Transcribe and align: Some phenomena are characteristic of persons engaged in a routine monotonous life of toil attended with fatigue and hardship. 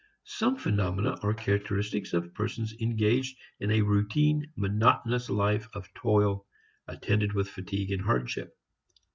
Some 0.25 0.55
phenomena 0.57 1.19
are 1.21 1.35
characteristic 1.35 2.11
of 2.13 2.33
persons 2.33 2.73
engaged 2.81 3.37
in 3.59 3.69
a 3.69 3.83
routine 3.83 4.51
monotonous 4.55 5.29
life 5.29 5.67
of 5.75 5.93
toil 5.93 6.47
attended 6.87 7.33
with 7.33 7.47
fatigue 7.51 7.91
and 7.91 8.01
hardship. 8.01 8.57